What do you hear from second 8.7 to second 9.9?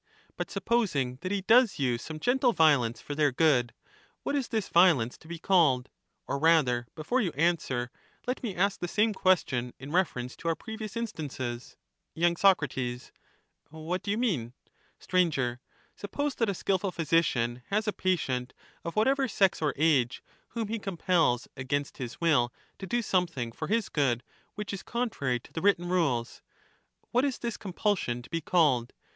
the same question